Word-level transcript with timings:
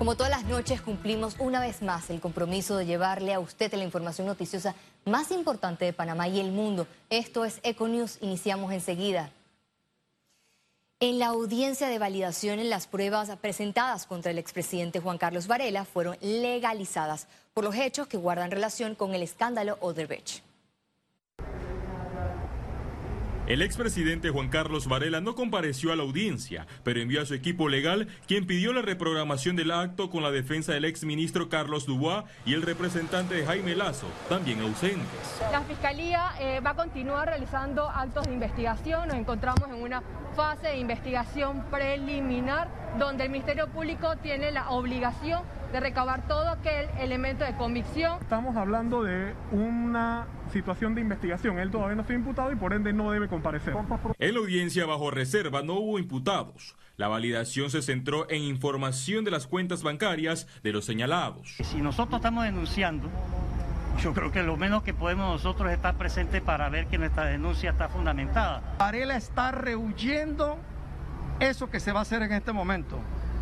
Como 0.00 0.16
todas 0.16 0.30
las 0.30 0.44
noches 0.44 0.80
cumplimos 0.80 1.36
una 1.38 1.60
vez 1.60 1.82
más 1.82 2.08
el 2.08 2.22
compromiso 2.22 2.74
de 2.78 2.86
llevarle 2.86 3.34
a 3.34 3.38
usted 3.38 3.70
la 3.74 3.84
información 3.84 4.26
noticiosa 4.26 4.74
más 5.04 5.30
importante 5.30 5.84
de 5.84 5.92
Panamá 5.92 6.26
y 6.26 6.40
el 6.40 6.52
mundo. 6.52 6.86
Esto 7.10 7.44
es 7.44 7.60
Econews, 7.64 8.16
iniciamos 8.22 8.72
enseguida. 8.72 9.30
En 11.00 11.18
la 11.18 11.26
audiencia 11.26 11.88
de 11.88 11.98
validación 11.98 12.66
las 12.70 12.86
pruebas 12.86 13.28
presentadas 13.42 14.06
contra 14.06 14.30
el 14.30 14.38
expresidente 14.38 15.00
Juan 15.00 15.18
Carlos 15.18 15.46
Varela 15.46 15.84
fueron 15.84 16.16
legalizadas 16.22 17.26
por 17.52 17.64
los 17.64 17.74
hechos 17.74 18.06
que 18.06 18.16
guardan 18.16 18.50
relación 18.50 18.94
con 18.94 19.14
el 19.14 19.22
escándalo 19.22 19.76
Odebrecht. 19.82 20.49
El 23.50 23.62
expresidente 23.62 24.30
Juan 24.30 24.48
Carlos 24.48 24.86
Varela 24.86 25.20
no 25.20 25.34
compareció 25.34 25.92
a 25.92 25.96
la 25.96 26.04
audiencia, 26.04 26.68
pero 26.84 27.00
envió 27.00 27.20
a 27.20 27.26
su 27.26 27.34
equipo 27.34 27.68
legal, 27.68 28.06
quien 28.28 28.46
pidió 28.46 28.72
la 28.72 28.80
reprogramación 28.80 29.56
del 29.56 29.72
acto 29.72 30.08
con 30.08 30.22
la 30.22 30.30
defensa 30.30 30.72
del 30.72 30.84
exministro 30.84 31.48
Carlos 31.48 31.84
Dubois 31.84 32.22
y 32.46 32.54
el 32.54 32.62
representante 32.62 33.34
de 33.34 33.44
Jaime 33.44 33.74
Lazo, 33.74 34.06
también 34.28 34.60
ausentes. 34.60 35.40
La 35.50 35.62
Fiscalía 35.62 36.30
eh, 36.38 36.60
va 36.64 36.70
a 36.70 36.76
continuar 36.76 37.26
realizando 37.26 37.90
actos 37.90 38.28
de 38.28 38.34
investigación. 38.34 39.08
Nos 39.08 39.16
encontramos 39.16 39.68
en 39.68 39.82
una 39.82 40.04
fase 40.36 40.68
de 40.68 40.78
investigación 40.78 41.64
preliminar 41.72 42.68
donde 43.00 43.24
el 43.24 43.30
Ministerio 43.30 43.66
Público 43.66 44.16
tiene 44.18 44.52
la 44.52 44.70
obligación 44.70 45.42
de 45.72 45.80
recabar 45.80 46.26
todo 46.26 46.48
aquel 46.48 46.88
elemento 46.98 47.44
de 47.44 47.54
convicción. 47.54 48.18
Estamos 48.20 48.56
hablando 48.56 49.02
de 49.02 49.34
una 49.52 50.26
situación 50.52 50.94
de 50.94 51.00
investigación. 51.00 51.58
Él 51.58 51.70
todavía 51.70 51.96
no 51.96 52.02
está 52.02 52.14
imputado 52.14 52.52
y 52.52 52.56
por 52.56 52.72
ende 52.72 52.92
no 52.92 53.10
debe 53.10 53.28
comparecer. 53.28 53.74
En 54.18 54.34
la 54.34 54.40
audiencia 54.40 54.86
bajo 54.86 55.10
reserva 55.10 55.62
no 55.62 55.74
hubo 55.74 55.98
imputados. 55.98 56.76
La 56.96 57.08
validación 57.08 57.70
se 57.70 57.82
centró 57.82 58.28
en 58.30 58.42
información 58.42 59.24
de 59.24 59.30
las 59.30 59.46
cuentas 59.46 59.82
bancarias 59.82 60.46
de 60.62 60.72
los 60.72 60.84
señalados. 60.84 61.56
Si 61.62 61.80
nosotros 61.80 62.18
estamos 62.18 62.44
denunciando, 62.44 63.08
yo 64.02 64.12
creo 64.12 64.32
que 64.32 64.42
lo 64.42 64.56
menos 64.56 64.82
que 64.82 64.92
podemos 64.92 65.30
nosotros 65.30 65.70
es 65.70 65.76
estar 65.76 65.94
presentes 65.96 66.42
para 66.42 66.68
ver 66.68 66.86
que 66.86 66.98
nuestra 66.98 67.24
denuncia 67.24 67.70
está 67.70 67.88
fundamentada. 67.88 68.62
Varela 68.78 69.16
está 69.16 69.50
rehuyendo 69.52 70.58
eso 71.38 71.70
que 71.70 71.80
se 71.80 71.92
va 71.92 72.00
a 72.00 72.02
hacer 72.02 72.22
en 72.22 72.32
este 72.32 72.52
momento, 72.52 72.98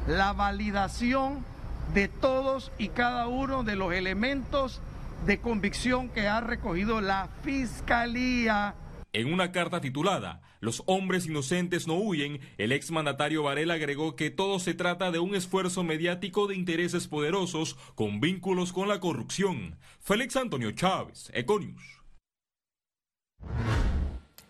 la 0.07 0.33
validación 0.33 1.45
de 1.95 2.09
todos 2.09 2.71
y 2.79 2.89
cada 2.89 3.29
uno 3.29 3.65
de 3.65 3.77
los 3.77 3.93
elementos 3.93 4.81
de 5.27 5.39
convicción 5.39 6.09
que 6.09 6.29
ha 6.29 6.41
recogido 6.41 7.01
la 7.01 7.29
Fiscalía. 7.43 8.75
En 9.13 9.33
una 9.33 9.53
carta 9.53 9.81
titulada 9.81 10.43
Los 10.61 10.83
hombres 10.87 11.27
inocentes 11.27 11.87
no 11.87 11.95
huyen, 11.95 12.41
el 12.59 12.73
exmandatario 12.73 13.43
Varela 13.43 13.75
agregó 13.75 14.17
que 14.17 14.31
todo 14.31 14.59
se 14.59 14.75
trata 14.75 15.11
de 15.11 15.19
un 15.19 15.35
esfuerzo 15.35 15.83
mediático 15.83 16.47
de 16.47 16.57
intereses 16.57 17.09
poderosos 17.09 17.77
con 17.95 18.21
vínculos 18.21 18.73
con 18.73 18.89
la 18.89 19.01
corrupción. 19.01 19.79
Félix 20.01 20.37
Antonio 20.37 20.73
Chávez, 20.73 21.31
Econius. 21.33 21.83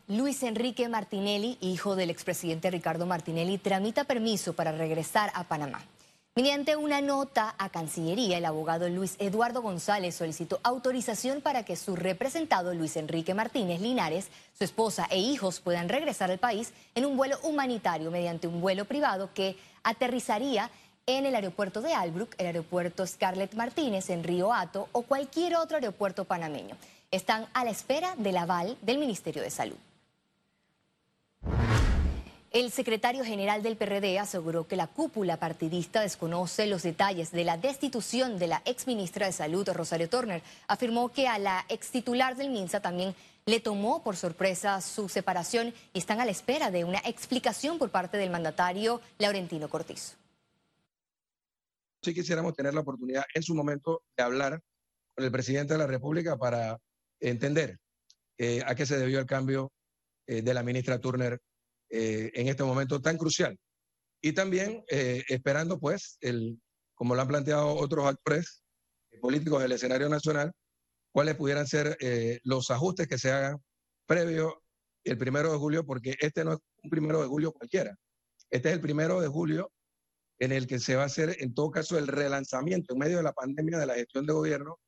Luis 0.09 0.43
Enrique 0.43 0.89
Martinelli, 0.89 1.59
hijo 1.61 1.95
del 1.95 2.09
expresidente 2.09 2.71
Ricardo 2.71 3.05
Martinelli, 3.05 3.59
tramita 3.59 4.05
permiso 4.05 4.55
para 4.55 4.73
regresar 4.73 5.31
a 5.35 5.45
Panamá. 5.45 5.81
Mediante 6.39 6.77
una 6.77 7.01
nota 7.01 7.57
a 7.59 7.69
Cancillería, 7.69 8.39
el 8.39 8.45
abogado 8.45 8.89
Luis 8.89 9.17
Eduardo 9.19 9.61
González 9.61 10.15
solicitó 10.15 10.61
autorización 10.63 11.41
para 11.41 11.65
que 11.65 11.75
su 11.75 11.97
representado 11.97 12.75
Luis 12.75 12.97
Enrique 12.97 13.35
Martínez 13.35 13.81
Linares, 13.81 14.29
su 14.57 14.63
esposa 14.63 15.09
e 15.11 15.19
hijos 15.19 15.59
puedan 15.59 15.89
regresar 15.89 16.31
al 16.31 16.39
país 16.39 16.73
en 16.95 17.07
un 17.07 17.17
vuelo 17.17 17.41
humanitario 17.43 18.13
mediante 18.13 18.47
un 18.47 18.61
vuelo 18.61 18.85
privado 18.85 19.31
que 19.35 19.57
aterrizaría 19.83 20.71
en 21.07 21.27
el 21.27 21.35
aeropuerto 21.35 21.83
de 21.83 21.95
Albrook, 21.95 22.37
el 22.39 22.47
aeropuerto 22.47 23.05
Scarlett 23.05 23.55
Martínez 23.55 24.09
en 24.09 24.23
Río 24.23 24.55
Hato 24.55 24.89
o 24.93 25.03
cualquier 25.03 25.57
otro 25.57 25.79
aeropuerto 25.79 26.25
panameño. 26.25 26.77
Están 27.11 27.49
a 27.53 27.65
la 27.65 27.73
espera 27.73 28.15
del 28.17 28.37
aval 28.37 28.79
del 28.83 28.99
Ministerio 28.99 29.43
de 29.43 29.51
Salud. 29.51 29.88
El 32.51 32.71
secretario 32.71 33.25
general 33.25 33.63
del 33.63 33.77
PRD 33.77 34.19
aseguró 34.19 34.67
que 34.67 34.77
la 34.77 34.87
cúpula 34.87 35.39
partidista 35.39 36.01
desconoce 36.01 36.67
los 36.67 36.83
detalles 36.83 37.31
de 37.31 37.45
la 37.45 37.59
destitución 37.59 38.39
de 38.39 38.47
la 38.47 38.63
exministra 38.65 39.27
de 39.27 39.33
Salud, 39.33 39.69
Rosario 39.69 40.09
Turner. 40.09 40.43
Afirmó 40.67 41.13
que 41.13 41.29
a 41.29 41.39
la 41.39 41.67
ex 41.69 41.91
titular 41.91 42.37
del 42.37 42.49
MINSA 42.49 42.81
también 42.81 43.15
le 43.45 43.61
tomó 43.61 44.03
por 44.03 44.17
sorpresa 44.17 44.81
su 44.81 45.11
separación 45.11 45.75
y 45.93 45.99
están 45.99 46.21
a 46.21 46.25
la 46.25 46.31
espera 46.31 46.71
de 46.71 46.85
una 46.85 47.01
explicación 47.01 47.79
por 47.79 47.91
parte 47.91 48.17
del 48.17 48.31
mandatario 48.31 49.03
Laurentino 49.19 49.69
Cortizo. 49.69 50.17
Sí 52.03 52.15
quisiéramos 52.15 52.55
tener 52.55 52.73
la 52.73 52.81
oportunidad 52.81 53.25
en 53.35 53.43
su 53.43 53.55
momento 53.55 54.05
de 54.17 54.23
hablar 54.23 54.63
con 55.15 55.23
el 55.23 55.31
presidente 55.31 55.75
de 55.75 55.81
la 55.81 55.87
República 55.87 56.39
para 56.39 56.79
entender 57.21 57.77
eh, 58.39 58.63
a 58.65 58.75
qué 58.75 58.87
se 58.87 58.97
debió 58.97 59.19
el 59.19 59.27
cambio 59.27 59.71
eh, 60.27 60.41
de 60.41 60.55
la 60.55 60.63
ministra 60.63 60.99
Turner 60.99 61.39
eh, 61.91 62.31
en 62.35 62.49
este 62.49 62.65
momento 62.65 63.01
tan 63.01 63.17
crucial. 63.17 63.59
Y 64.21 64.33
también 64.33 64.85
eh, 64.91 65.25
esperando, 65.29 65.79
pues, 65.79 66.19
el, 66.21 66.61
como 66.95 67.15
lo 67.15 67.23
han 67.23 67.29
planteado 67.29 67.75
otros 67.75 68.07
actores 68.07 68.63
políticos 69.21 69.63
del 69.63 69.73
escenario 69.73 70.09
nacional, 70.09 70.53
cuáles 71.13 71.37
pudieran 71.37 71.67
ser 71.67 71.97
eh, 72.01 72.41
los 72.45 72.71
ajustes 72.71 73.07
que 73.07 73.19
se 73.19 73.31
hagan 73.31 73.63
previo 74.07 74.63
el 75.05 75.17
primero 75.17 75.53
de 75.53 75.59
julio, 75.59 75.87
porque 75.87 76.17
este 76.21 76.45
no 76.45 76.55
es 76.55 76.59
un 76.83 76.91
primero 76.91 77.21
de 77.23 77.29
julio 77.29 77.53
cualquiera. 77.53 77.97
Este 78.51 78.69
es 78.69 78.75
el 78.75 78.81
primero 78.81 79.21
de 79.21 79.29
julio 79.29 79.71
en 80.39 80.53
el 80.53 80.67
que 80.67 80.79
se 80.79 80.97
va 80.97 81.03
a 81.03 81.07
hacer, 81.07 81.37
en 81.41 81.55
todo 81.55 81.71
caso, 81.71 81.99
el 81.99 82.07
relanzamiento 82.07 82.93
en 82.93 83.01
medio 83.01 83.17
de 83.17 83.23
la 83.23 83.33
pandemia 83.33 83.79
de 83.79 83.87
la 83.87 83.95
gestión 83.95 84.27
de 84.27 84.33
gobierno 84.33 84.79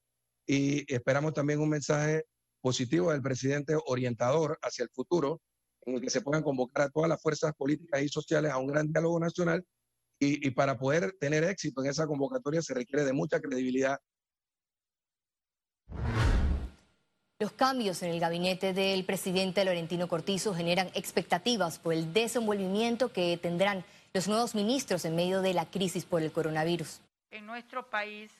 y 0.46 0.92
esperamos 0.92 1.32
también 1.32 1.60
un 1.60 1.68
mensaje 1.68 2.24
positivo 2.60 3.10
del 3.10 3.22
presidente 3.22 3.76
orientador 3.86 4.58
hacia 4.62 4.84
el 4.84 4.90
futuro 4.90 5.40
en 5.86 5.94
el 5.94 6.00
que 6.00 6.10
se 6.10 6.20
puedan 6.20 6.42
convocar 6.42 6.86
a 6.86 6.90
todas 6.90 7.08
las 7.08 7.20
fuerzas 7.20 7.54
políticas 7.54 8.02
y 8.02 8.08
sociales 8.08 8.52
a 8.52 8.58
un 8.58 8.66
gran 8.66 8.92
diálogo 8.92 9.18
nacional 9.18 9.64
y, 10.18 10.46
y 10.46 10.50
para 10.50 10.78
poder 10.78 11.12
tener 11.18 11.44
éxito 11.44 11.82
en 11.82 11.90
esa 11.90 12.06
convocatoria 12.06 12.62
se 12.62 12.74
requiere 12.74 13.04
de 13.04 13.12
mucha 13.12 13.40
credibilidad. 13.40 13.98
Los 17.40 17.52
cambios 17.52 18.02
en 18.02 18.10
el 18.10 18.20
gabinete 18.20 18.74
del 18.74 19.02
presidente 19.06 19.64
Laurentino 19.64 20.08
Cortizo 20.08 20.54
generan 20.54 20.90
expectativas 20.94 21.78
por 21.78 21.94
el 21.94 22.12
desenvolvimiento 22.12 23.14
que 23.14 23.38
tendrán 23.38 23.82
los 24.12 24.28
nuevos 24.28 24.54
ministros 24.54 25.06
en 25.06 25.16
medio 25.16 25.40
de 25.40 25.54
la 25.54 25.64
crisis 25.70 26.04
por 26.04 26.20
el 26.20 26.32
coronavirus. 26.32 27.00
En 27.30 27.46
nuestro 27.46 27.88
país 27.88 28.30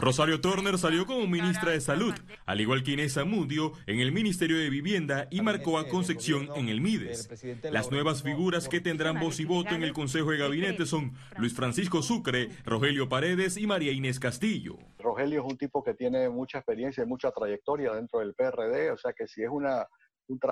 Rosario 0.00 0.40
Turner 0.40 0.78
salió 0.78 1.06
como 1.06 1.26
ministra 1.26 1.72
de 1.72 1.80
Salud, 1.80 2.14
al 2.46 2.60
igual 2.60 2.84
que 2.84 2.92
Inés 2.92 3.16
Amudio 3.16 3.72
en 3.86 3.98
el 3.98 4.12
Ministerio 4.12 4.56
de 4.56 4.70
Vivienda 4.70 5.26
y 5.30 5.40
Marcoa 5.40 5.88
Concepción 5.88 6.48
en 6.54 6.68
el 6.68 6.80
MIDES. 6.80 7.28
Las 7.64 7.90
nuevas 7.90 8.22
figuras 8.22 8.68
que 8.68 8.80
tendrán 8.80 9.18
voz 9.18 9.40
y 9.40 9.44
voto 9.44 9.74
en 9.74 9.82
el 9.82 9.92
Consejo 9.92 10.30
de 10.30 10.38
Gabinete 10.38 10.86
son 10.86 11.14
Luis 11.36 11.54
Francisco 11.54 12.02
Sucre, 12.02 12.48
Rogelio 12.64 13.08
Paredes 13.08 13.56
y 13.56 13.66
María 13.66 13.92
Inés 13.92 14.20
Castillo. 14.20 14.78
Rogelio 14.98 15.40
es 15.40 15.46
un 15.52 15.58
tipo 15.58 15.82
que 15.82 15.94
tiene 15.94 16.28
mucha 16.28 16.58
experiencia 16.58 17.02
y 17.02 17.06
mucha 17.06 17.32
trayectoria 17.32 17.92
dentro 17.92 18.20
del 18.20 18.34
PRD, 18.34 18.92
o 18.92 18.98
sea 18.98 19.12
que 19.12 19.26
si 19.26 19.42
es 19.42 19.50
una 19.50 19.86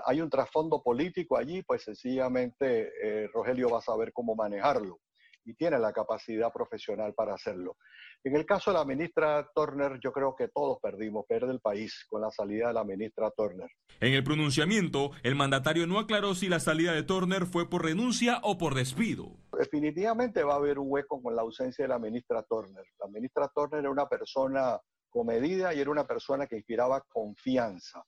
hay 0.06 0.20
un 0.20 0.28
trasfondo 0.28 0.82
político 0.82 1.36
allí, 1.38 1.62
pues 1.62 1.84
sencillamente 1.84 2.90
eh, 3.00 3.28
Rogelio 3.32 3.70
va 3.70 3.78
a 3.78 3.82
saber 3.82 4.12
cómo 4.12 4.34
manejarlo 4.34 4.98
y 5.48 5.54
tiene 5.54 5.78
la 5.78 5.94
capacidad 5.94 6.52
profesional 6.52 7.14
para 7.14 7.32
hacerlo. 7.32 7.78
En 8.22 8.36
el 8.36 8.44
caso 8.44 8.70
de 8.70 8.76
la 8.76 8.84
ministra 8.84 9.48
Turner, 9.54 9.98
yo 9.98 10.12
creo 10.12 10.34
que 10.36 10.48
todos 10.48 10.78
perdimos, 10.82 11.24
pierde 11.26 11.50
el 11.50 11.60
país 11.60 12.04
con 12.06 12.20
la 12.20 12.30
salida 12.30 12.68
de 12.68 12.74
la 12.74 12.84
ministra 12.84 13.30
Turner. 13.30 13.70
En 14.00 14.12
el 14.12 14.22
pronunciamiento, 14.22 15.12
el 15.22 15.36
mandatario 15.36 15.86
no 15.86 15.98
aclaró 15.98 16.34
si 16.34 16.50
la 16.50 16.60
salida 16.60 16.92
de 16.92 17.02
Turner 17.02 17.46
fue 17.46 17.70
por 17.70 17.84
renuncia 17.84 18.40
o 18.42 18.58
por 18.58 18.74
despido. 18.74 19.38
Definitivamente 19.58 20.42
va 20.42 20.52
a 20.52 20.56
haber 20.56 20.78
un 20.78 20.88
hueco 20.90 21.22
con 21.22 21.34
la 21.34 21.40
ausencia 21.40 21.84
de 21.84 21.88
la 21.88 21.98
ministra 21.98 22.42
Turner. 22.42 22.84
La 23.00 23.08
ministra 23.08 23.48
Turner 23.54 23.80
era 23.80 23.90
una 23.90 24.06
persona 24.06 24.78
comedida 25.08 25.72
y 25.72 25.80
era 25.80 25.90
una 25.90 26.06
persona 26.06 26.46
que 26.46 26.56
inspiraba 26.56 27.02
confianza. 27.08 28.04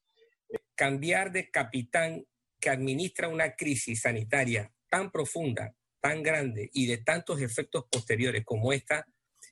Cambiar 0.75 1.33
de 1.33 1.51
capitán 1.51 2.23
que 2.61 2.69
administra 2.69 3.29
una 3.29 3.55
crisis 3.55 4.03
sanitaria 4.03 4.71
tan 4.91 5.11
profunda 5.11 5.75
tan 6.01 6.23
grande 6.23 6.71
y 6.73 6.87
de 6.87 6.99
tantos 6.99 7.41
efectos 7.41 7.85
posteriores 7.91 8.45
como 8.45 8.73
esta, 8.73 9.07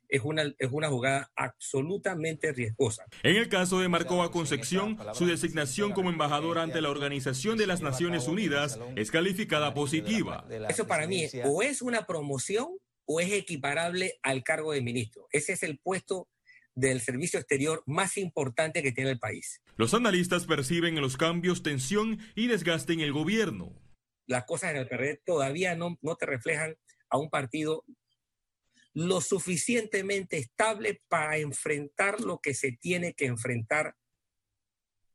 es 0.08 0.22
una, 0.24 0.42
es 0.58 0.70
una 0.70 0.88
jugada 0.88 1.30
absolutamente 1.36 2.52
riesgosa. 2.52 3.04
En 3.22 3.36
el 3.36 3.48
caso 3.48 3.80
de 3.80 3.88
Marcova 3.88 4.30
Concepción, 4.30 4.98
su 5.12 5.26
designación 5.26 5.92
como 5.92 6.10
embajadora 6.10 6.62
ante 6.62 6.80
la 6.80 6.90
Organización 6.90 7.58
de 7.58 7.66
las 7.66 7.82
Naciones 7.82 8.26
Unidas 8.26 8.78
es 8.96 9.10
calificada 9.10 9.74
positiva. 9.74 10.46
Eso 10.68 10.86
para 10.86 11.06
mí 11.06 11.26
o 11.44 11.62
es 11.62 11.82
una 11.82 12.06
promoción 12.06 12.68
o 13.04 13.20
es 13.20 13.32
equiparable 13.32 14.18
al 14.22 14.42
cargo 14.42 14.72
de 14.72 14.80
ministro. 14.80 15.28
Ese 15.30 15.52
es 15.52 15.62
el 15.62 15.78
puesto 15.78 16.28
del 16.74 17.00
servicio 17.00 17.40
exterior 17.40 17.82
más 17.86 18.16
importante 18.16 18.82
que 18.82 18.92
tiene 18.92 19.10
el 19.10 19.18
país. 19.18 19.60
Los 19.76 19.94
analistas 19.94 20.46
perciben 20.46 20.96
en 20.96 21.02
los 21.02 21.16
cambios 21.16 21.62
tensión 21.62 22.18
y 22.34 22.46
desgaste 22.46 22.92
en 22.92 23.00
el 23.00 23.12
gobierno 23.12 23.74
las 24.28 24.44
cosas 24.44 24.70
en 24.70 24.76
el 24.76 24.88
PRD 24.88 25.22
todavía 25.24 25.74
no, 25.74 25.98
no 26.02 26.14
te 26.14 26.26
reflejan 26.26 26.76
a 27.10 27.18
un 27.18 27.30
partido 27.30 27.84
lo 28.94 29.20
suficientemente 29.20 30.38
estable 30.38 31.02
para 31.08 31.38
enfrentar 31.38 32.20
lo 32.20 32.38
que 32.38 32.54
se 32.54 32.72
tiene 32.72 33.14
que 33.14 33.26
enfrentar 33.26 33.94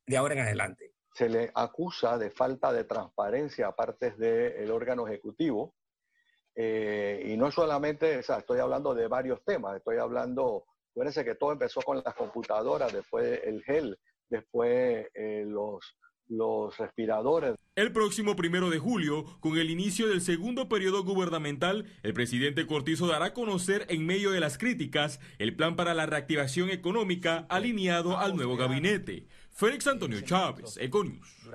de 0.06 0.18
ahora 0.18 0.34
en 0.36 0.40
adelante. 0.42 0.94
Se 1.14 1.30
le 1.30 1.52
acusa 1.54 2.18
de 2.18 2.32
falta 2.32 2.74
de 2.74 2.86
transparencia 2.86 3.68
aparte 3.68 4.12
del 4.12 4.72
órgano 4.72 5.08
ejecutivo. 5.08 5.76
Eh, 6.56 7.24
y 7.26 7.38
no 7.38 7.52
solamente, 7.52 8.18
o 8.18 8.24
sea, 8.24 8.38
estoy 8.38 8.60
hablando 8.60 8.94
de 8.94 9.08
varios 9.08 9.44
temas, 9.44 9.76
estoy 9.76 9.98
hablando, 9.98 10.66
fíjense 10.94 11.26
que 11.26 11.36
todo 11.36 11.52
empezó 11.52 11.82
con 11.82 12.02
las 12.04 12.14
computadoras, 12.14 12.94
después 12.94 13.42
el 13.44 13.64
gel, 13.64 14.00
después 14.30 15.08
eh, 15.16 15.44
los, 15.48 15.98
los 16.38 16.78
respiradores. 16.78 17.56
El 17.76 17.92
próximo 17.92 18.36
primero 18.36 18.70
de 18.70 18.80
julio, 18.80 19.26
con 19.40 19.58
el 19.58 19.70
inicio 19.70 20.08
del 20.08 20.22
segundo 20.22 20.70
periodo 20.70 21.04
gubernamental, 21.04 21.86
el 22.04 22.14
presidente 22.14 22.68
Cortizo 22.68 23.08
dará 23.08 23.26
a 23.26 23.34
conocer, 23.34 23.86
en 23.90 24.06
medio 24.06 24.32
de 24.32 24.40
las 24.40 24.58
críticas, 24.58 25.20
el 25.40 25.56
plan 25.56 25.76
para 25.76 25.94
la 25.94 26.06
reactivación 26.06 26.70
económica 26.70 27.46
alineado 27.50 28.18
al 28.18 28.36
nuevo 28.36 28.58
gabinete. 28.58 29.28
Félix 29.52 29.88
Antonio 29.88 30.22
Chávez, 30.22 30.78
Econius. 30.78 31.54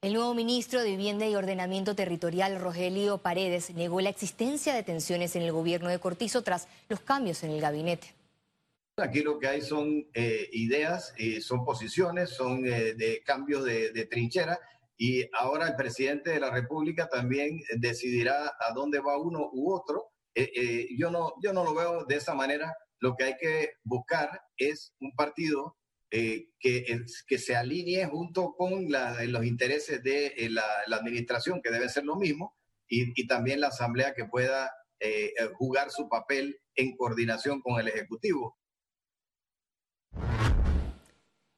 El 0.00 0.12
nuevo 0.12 0.32
ministro 0.32 0.80
de 0.80 0.90
Vivienda 0.90 1.26
y 1.26 1.34
Ordenamiento 1.34 1.96
Territorial, 1.96 2.60
Rogelio 2.60 3.18
Paredes, 3.18 3.74
negó 3.74 4.00
la 4.00 4.10
existencia 4.10 4.72
de 4.72 4.84
tensiones 4.84 5.34
en 5.34 5.42
el 5.42 5.50
gobierno 5.50 5.88
de 5.88 5.98
Cortizo 5.98 6.42
tras 6.42 6.68
los 6.88 7.00
cambios 7.00 7.42
en 7.42 7.50
el 7.50 7.60
gabinete. 7.60 8.14
Aquí 9.00 9.22
lo 9.22 9.38
que 9.38 9.46
hay 9.46 9.62
son 9.62 10.08
eh, 10.12 10.48
ideas, 10.52 11.14
eh, 11.18 11.40
son 11.40 11.64
posiciones, 11.64 12.30
son 12.30 12.66
eh, 12.66 12.94
de 12.94 13.22
cambios 13.24 13.64
de, 13.64 14.06
trinchera 14.10 14.58
y 14.96 15.24
ahora 15.38 15.68
el 15.68 15.76
presidente 15.76 16.30
de 16.30 16.40
la 16.40 16.50
República 16.50 17.08
también 17.08 17.60
decidirá 17.76 18.56
a 18.58 18.72
dónde 18.74 18.98
va 18.98 19.18
uno 19.18 19.50
u 19.52 19.72
otro. 19.72 20.10
yo, 20.96 21.10
no, 21.10 21.34
yo 21.42 21.52
no 21.52 21.64
lo 21.64 21.74
veo 21.74 22.04
de 22.04 22.16
esa 22.16 22.34
manera. 22.34 22.74
Lo 22.98 23.14
que 23.14 23.24
hay 23.24 23.36
que 23.36 23.74
buscar 23.84 24.40
es 24.56 24.92
un 25.00 25.14
partido 25.14 25.76
que, 26.10 26.48
que 27.28 27.38
se 27.38 27.54
alinee 27.54 28.06
junto 28.06 28.54
con 28.56 28.88
los 28.90 29.44
intereses 29.44 30.02
de 30.02 30.48
la, 30.50 30.96
administración, 30.96 31.60
que 31.62 31.70
debe 31.70 31.88
ser 31.88 32.04
lo 32.04 32.16
mismo, 32.16 32.56
y, 32.88 33.12
y 33.20 33.26
también 33.28 33.60
la 33.60 33.68
Asamblea 33.68 34.14
que 34.14 34.24
pueda 34.24 34.72
jugar 35.54 35.90
su 35.90 36.08
papel 36.08 36.60
en 36.74 36.96
coordinación 36.96 37.60
con 37.62 37.78
el 37.78 37.86
Ejecutivo. 37.86 38.58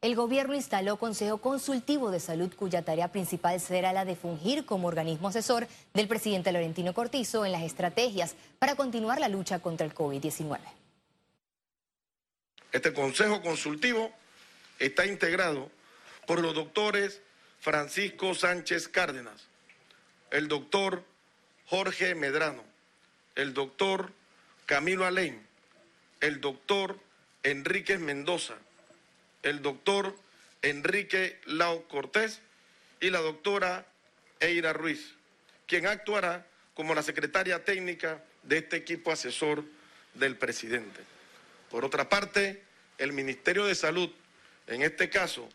El 0.03 0.15
gobierno 0.15 0.55
instaló 0.55 0.97
Consejo 0.97 1.39
Consultivo 1.39 2.11
de 2.11 2.21
Salud 2.21 2.51
cuya 2.57 2.81
tarea 2.81 3.13
principal 3.13 3.61
será 3.61 3.93
la 3.93 4.07
de 4.07 4.17
fungir 4.17 4.65
como 4.65 4.89
organismo 4.89 5.29
asesor 5.29 5.69
del 5.93 6.09
presidente 6.09 6.53
Laurentino 6.53 6.95
Cortizo 6.95 7.45
en 7.45 7.53
las 7.53 7.63
estrategias 7.63 8.35
para 8.59 8.77
continuar 8.77 9.21
la 9.21 9.29
lucha 9.29 9.59
contra 9.59 9.85
el 9.85 9.93
COVID-19. 9.93 10.59
Este 12.73 12.95
Consejo 12.95 13.43
Consultivo 13.43 14.11
está 14.79 15.05
integrado 15.05 15.71
por 16.27 16.41
los 16.41 16.55
doctores 16.55 17.21
Francisco 17.61 18.35
Sánchez 18.35 18.89
Cárdenas, 18.89 19.49
el 20.31 20.49
doctor 20.49 21.05
Jorge 21.67 22.15
Medrano, 22.15 22.65
el 23.35 23.53
doctor 23.53 24.13
Camilo 24.65 25.05
Alén, 25.05 25.47
el 26.21 26.41
doctor 26.41 26.99
Enrique 27.43 27.99
Mendoza, 27.99 28.55
el 29.43 29.63
doctor 29.63 30.15
Enrique 30.63 31.41
Lau 31.47 31.87
Cortés 31.89 32.41
y 33.01 33.11
la 33.11 33.21
doctora 33.21 33.87
Eira 34.41 34.73
Ruiz, 34.73 35.15
quien 35.67 35.87
actuará 35.87 36.47
como 36.75 36.95
la 36.95 37.03
secretaria 37.03 37.65
técnica 37.65 38.23
de 38.43 38.59
este 38.59 38.77
equipo 38.77 39.11
asesor 39.13 39.65
del 40.15 40.37
presidente. 40.37 41.01
Por 41.71 41.85
otra 41.85 42.09
parte, 42.09 42.63
el 42.99 43.13
Ministerio 43.13 43.65
de 43.65 43.75
Salud, 43.75 44.11
en 44.67 44.83
este 44.83 45.09
caso, 45.09 45.49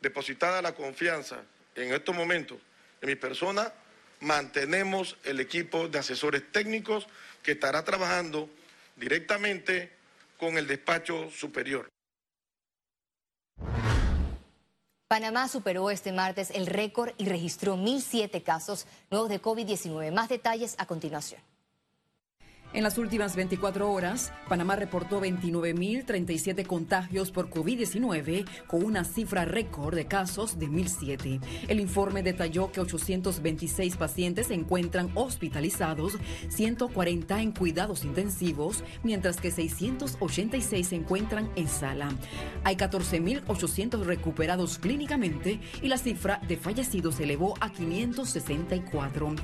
depositada 0.00 0.60
la 0.60 0.74
confianza 0.74 1.42
en 1.74 1.92
estos 1.92 2.14
momentos 2.14 2.58
en 3.00 3.08
mi 3.08 3.14
persona, 3.14 3.72
mantenemos 4.20 5.16
el 5.24 5.40
equipo 5.40 5.88
de 5.88 5.98
asesores 5.98 6.42
técnicos 6.52 7.06
que 7.42 7.52
estará 7.52 7.84
trabajando 7.84 8.48
directamente 8.96 9.90
con 10.38 10.58
el 10.58 10.66
despacho 10.66 11.30
superior. 11.30 11.88
Panamá 15.08 15.48
superó 15.48 15.90
este 15.90 16.12
martes 16.12 16.50
el 16.50 16.66
récord 16.66 17.12
y 17.18 17.26
registró 17.26 17.76
1.007 17.76 18.42
casos 18.42 18.86
nuevos 19.10 19.28
de 19.28 19.40
COVID-19. 19.40 20.12
Más 20.12 20.28
detalles 20.28 20.74
a 20.78 20.86
continuación. 20.86 21.40
En 22.74 22.82
las 22.82 22.98
últimas 22.98 23.36
24 23.36 23.88
horas, 23.88 24.32
Panamá 24.48 24.74
reportó 24.74 25.20
29.037 25.20 26.66
contagios 26.66 27.30
por 27.30 27.48
COVID-19, 27.48 28.44
con 28.66 28.82
una 28.82 29.04
cifra 29.04 29.44
récord 29.44 29.94
de 29.94 30.06
casos 30.06 30.58
de 30.58 30.66
1.007. 30.66 31.40
El 31.68 31.78
informe 31.78 32.24
detalló 32.24 32.72
que 32.72 32.80
826 32.80 33.96
pacientes 33.96 34.48
se 34.48 34.54
encuentran 34.54 35.12
hospitalizados, 35.14 36.18
140 36.48 37.42
en 37.42 37.52
cuidados 37.52 38.04
intensivos, 38.04 38.82
mientras 39.04 39.36
que 39.36 39.52
686 39.52 40.88
se 40.88 40.96
encuentran 40.96 41.48
en 41.54 41.68
sala. 41.68 42.08
Hay 42.64 42.74
14.800 42.74 44.02
recuperados 44.02 44.78
clínicamente 44.78 45.60
y 45.80 45.86
la 45.86 45.96
cifra 45.96 46.40
de 46.48 46.56
fallecidos 46.56 47.14
se 47.14 47.22
elevó 47.22 47.54
a 47.60 47.70
564. 47.70 49.36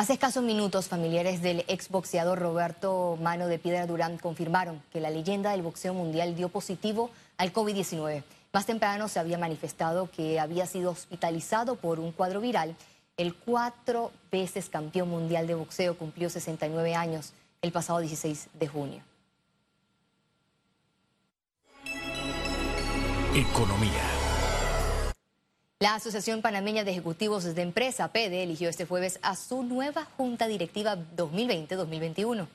Hace 0.00 0.14
escasos 0.14 0.42
minutos, 0.42 0.88
familiares 0.88 1.42
del 1.42 1.62
exboxeador 1.68 2.38
Roberto 2.38 3.18
Mano 3.20 3.48
de 3.48 3.58
Piedra 3.58 3.86
Durán 3.86 4.16
confirmaron 4.16 4.82
que 4.90 4.98
la 4.98 5.10
leyenda 5.10 5.50
del 5.50 5.60
boxeo 5.60 5.92
mundial 5.92 6.34
dio 6.34 6.48
positivo 6.48 7.10
al 7.36 7.52
COVID-19. 7.52 8.22
Más 8.50 8.64
temprano 8.64 9.08
se 9.08 9.20
había 9.20 9.36
manifestado 9.36 10.10
que 10.10 10.40
había 10.40 10.64
sido 10.64 10.92
hospitalizado 10.92 11.76
por 11.76 12.00
un 12.00 12.12
cuadro 12.12 12.40
viral. 12.40 12.76
El 13.18 13.34
cuatro 13.34 14.10
veces 14.32 14.70
campeón 14.70 15.10
mundial 15.10 15.46
de 15.46 15.54
boxeo 15.54 15.98
cumplió 15.98 16.30
69 16.30 16.94
años 16.94 17.34
el 17.60 17.70
pasado 17.70 17.98
16 17.98 18.48
de 18.54 18.68
junio. 18.68 19.02
Economía. 23.34 24.09
La 25.82 25.94
Asociación 25.94 26.42
Panameña 26.42 26.84
de 26.84 26.90
Ejecutivos 26.90 27.42
de 27.42 27.62
Empresa, 27.62 28.12
PEDE, 28.12 28.42
eligió 28.42 28.68
este 28.68 28.84
jueves 28.84 29.18
a 29.22 29.34
su 29.34 29.62
nueva 29.62 30.04
Junta 30.18 30.46
Directiva 30.46 30.98
2020-2021. 31.16 32.46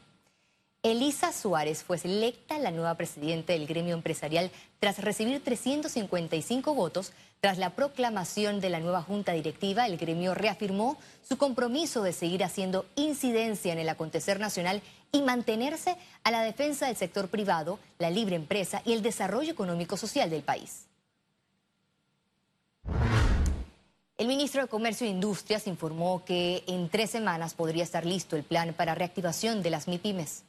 Elisa 0.84 1.34
Suárez 1.34 1.84
fue 1.84 1.98
electa 2.04 2.60
la 2.60 2.70
nueva 2.70 2.94
presidenta 2.94 3.54
del 3.54 3.66
gremio 3.66 3.96
empresarial 3.96 4.52
tras 4.80 5.00
recibir 5.00 5.44
355 5.44 6.76
votos. 6.76 7.14
Tras 7.40 7.58
la 7.58 7.72
proclamación 7.72 8.60
de 8.60 8.70
la 8.70 8.80
nueva 8.80 9.02
junta 9.02 9.32
directiva, 9.32 9.88
el 9.88 9.98
gremio 9.98 10.36
reafirmó 10.36 11.00
su 11.28 11.40
compromiso 11.40 12.04
de 12.04 12.14
seguir 12.14 12.44
haciendo 12.44 12.86
incidencia 12.96 13.74
en 13.74 13.80
el 13.80 13.90
acontecer 13.90 14.40
nacional 14.40 14.84
y 15.12 15.24
mantenerse 15.24 15.98
a 16.24 16.30
la 16.30 16.44
defensa 16.44 16.86
del 16.86 16.96
sector 16.96 17.30
privado, 17.30 17.80
la 17.98 18.12
libre 18.12 18.36
empresa 18.36 18.84
y 18.86 18.94
el 18.94 19.02
desarrollo 19.02 19.52
económico 19.52 19.98
social 19.98 20.30
del 20.30 20.44
país. 20.44 20.86
El 24.18 24.28
ministro 24.28 24.62
de 24.62 24.70
Comercio 24.70 25.06
e 25.06 25.10
Industrias 25.10 25.68
informó 25.68 26.24
que 26.24 26.64
en 26.68 26.88
tres 26.88 27.10
semanas 27.10 27.54
podría 27.54 27.84
estar 27.84 28.06
listo 28.06 28.38
el 28.38 28.44
plan 28.44 28.74
para 28.74 28.96
reactivación 28.96 29.62
de 29.62 29.70
las 29.70 29.90
MIPIMES. 29.90 30.46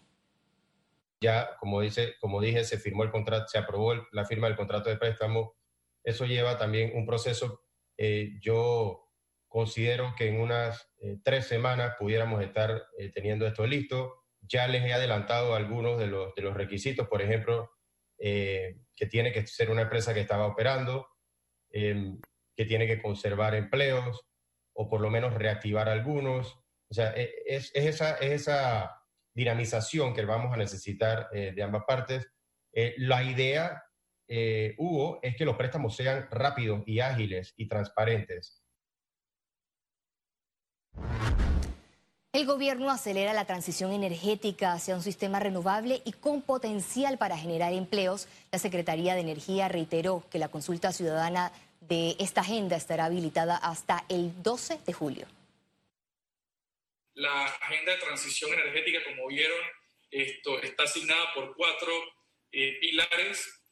Ya, 1.21 1.57
como, 1.59 1.81
dije, 1.81 2.63
se 2.63 2.79
firmó 2.79 3.03
el 3.03 3.11
contrato, 3.11 3.49
se 3.49 3.59
aprobó 3.59 3.95
la 4.13 4.25
firma 4.25 4.47
del 4.47 4.57
contrato 4.57 4.89
de 4.89 4.97
préstamo. 4.97 5.57
Eso 6.05 6.27
lleva 6.27 6.59
también 6.59 6.93
un 6.95 7.07
proceso. 7.07 7.63
Eh, 7.97 8.39
yo 8.41 9.09
considero 9.49 10.15
que 10.17 10.29
en 10.29 10.41
unas 10.41 10.89
eh, 10.99 11.19
tres 11.25 11.49
semanas 11.49 11.97
pudiéramos 11.99 12.41
estar 12.43 12.85
eh, 12.99 13.11
teniendo 13.13 13.49
esto 13.49 13.67
listo. 13.67 14.27
Ya 14.43 14.69
les 14.69 14.85
he 14.85 14.93
adelantado 14.93 15.57
algunos 15.57 15.99
de 15.99 16.07
los, 16.07 16.33
de 16.37 16.43
los 16.43 16.55
requisitos, 16.55 17.09
por 17.09 17.21
ejemplo, 17.21 17.73
que 18.19 19.07
tiene 19.11 19.31
que 19.33 19.47
ser 19.47 19.71
una 19.71 19.83
empresa 19.83 20.15
que 20.15 20.21
estaba 20.21 20.47
operando, 20.47 21.07
em, 21.71 22.19
que 22.57 22.65
tiene 22.65 22.87
que 22.87 23.01
conservar 23.01 23.55
empleos 23.55 24.27
o 24.73 24.89
por 24.89 25.01
lo 25.01 25.11
menos 25.11 25.35
reactivar 25.35 25.89
algunos. 25.89 26.59
O 26.89 26.95
sea, 26.95 27.13
e, 27.17 27.35
es, 27.47 27.71
esa, 27.75 28.17
esa 28.17 29.03
dinamización 29.35 30.15
que 30.15 30.25
vamos 30.25 30.53
a 30.53 30.57
necesitar 30.57 31.29
eh, 31.33 31.53
de 31.55 31.63
ambas 31.63 31.85
partes. 31.87 32.27
Eh, 32.73 32.95
la 32.99 33.23
idea, 33.23 33.83
eh, 34.29 34.75
Hugo, 34.79 35.21
es 35.23 35.37
que 35.37 35.45
los 35.45 35.57
préstamos 35.57 35.95
sean 35.95 36.29
rápidos 36.31 36.83
y 36.87 37.01
ágiles 37.01 37.53
y 37.57 37.69
transparentes. 37.69 38.63
El 42.33 42.45
gobierno 42.45 42.91
acelera 42.91 43.33
la 43.33 43.47
transición 43.47 43.93
energética 43.93 44.75
hacia 44.75 44.95
un 44.95 45.01
sistema 45.01 45.41
renovable 45.41 46.03
y 46.05 46.13
con 46.13 46.43
potencial 46.43 47.17
para 47.17 47.39
generar 47.39 47.73
empleos. 47.73 48.29
La 48.53 48.59
Secretaría 48.59 49.15
de 49.15 49.23
Energía 49.23 49.69
reiteró 49.69 50.23
que 50.31 50.39
la 50.39 50.49
consulta 50.49 50.93
ciudadana 50.93 51.51
de 51.89 52.17
esta 52.19 52.41
agenda 52.41 52.77
estará 52.77 53.07
habilitada 53.07 53.57
hasta 53.57 54.05
el 54.09 54.43
12 54.43 54.81
de 54.87 54.93
julio. 54.93 55.27
La 57.15 57.47
agenda 57.47 57.93
de 57.93 57.99
transición 57.99 58.53
energética, 58.53 59.03
como 59.05 59.29
vieron, 59.29 59.59
esto 60.11 60.61
está 60.61 60.85
asignada 60.85 61.33
por 61.35 61.55
cuatro 61.57 61.93
eh, 62.53 62.79
pilares. 62.81 63.63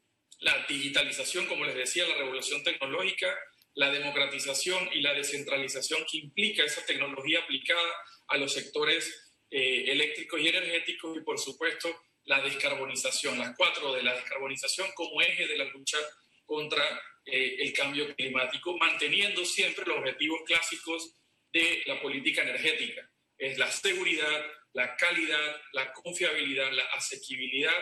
La 0.40 0.64
digitalización, 0.66 1.46
como 1.46 1.64
les 1.64 1.74
decía, 1.74 2.06
la 2.08 2.16
revolución 2.16 2.62
tecnológica, 2.62 3.34
la 3.74 3.90
democratización 3.90 4.88
y 4.92 5.00
la 5.00 5.12
descentralización 5.14 6.04
que 6.10 6.18
implica 6.18 6.64
esa 6.64 6.84
tecnología 6.86 7.40
aplicada 7.40 7.92
a 8.28 8.36
los 8.36 8.52
sectores 8.52 9.36
eh, 9.50 9.84
eléctricos 9.88 10.40
y 10.40 10.48
energéticos 10.48 11.16
y, 11.16 11.20
por 11.20 11.38
supuesto, 11.38 11.88
la 12.24 12.40
descarbonización, 12.40 13.38
las 13.38 13.56
cuatro 13.56 13.92
de 13.92 14.02
la 14.02 14.14
descarbonización 14.14 14.88
como 14.94 15.20
eje 15.20 15.46
de 15.46 15.58
la 15.58 15.64
lucha 15.64 15.98
contra 16.44 16.84
eh, 17.24 17.56
el 17.60 17.72
cambio 17.72 18.14
climático, 18.14 18.76
manteniendo 18.76 19.44
siempre 19.44 19.84
los 19.86 19.98
objetivos 19.98 20.40
clásicos 20.46 21.14
de 21.52 21.82
la 21.86 22.00
política 22.00 22.42
energética. 22.42 23.08
Es 23.38 23.58
la 23.58 23.70
seguridad, 23.70 24.44
la 24.72 24.96
calidad, 24.96 25.56
la 25.72 25.92
confiabilidad, 25.92 26.70
la 26.72 26.84
asequibilidad, 26.96 27.72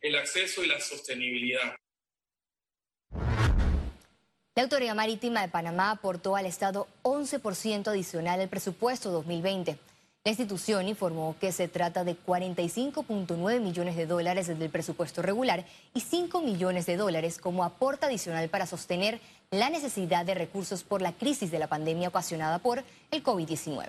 el 0.00 0.16
acceso 0.16 0.64
y 0.64 0.68
la 0.68 0.80
sostenibilidad. 0.80 1.76
La 4.54 4.64
Autoridad 4.64 4.96
Marítima 4.96 5.42
de 5.42 5.48
Panamá 5.48 5.92
aportó 5.92 6.34
al 6.34 6.46
Estado 6.46 6.88
11% 7.02 7.86
adicional 7.86 8.40
del 8.40 8.48
presupuesto 8.48 9.10
2020. 9.12 9.78
La 10.28 10.32
institución 10.32 10.88
informó 10.88 11.36
que 11.40 11.52
se 11.52 11.68
trata 11.68 12.04
de 12.04 12.14
45.9 12.14 13.60
millones 13.60 13.96
de 13.96 14.04
dólares 14.04 14.46
del 14.46 14.68
presupuesto 14.68 15.22
regular 15.22 15.64
y 15.94 16.00
5 16.00 16.42
millones 16.42 16.84
de 16.84 16.98
dólares 16.98 17.38
como 17.38 17.64
aporte 17.64 18.04
adicional 18.04 18.50
para 18.50 18.66
sostener 18.66 19.22
la 19.50 19.70
necesidad 19.70 20.26
de 20.26 20.34
recursos 20.34 20.84
por 20.84 21.00
la 21.00 21.12
crisis 21.12 21.50
de 21.50 21.58
la 21.58 21.66
pandemia 21.66 22.08
ocasionada 22.08 22.58
por 22.58 22.84
el 23.10 23.22
COVID-19. 23.22 23.88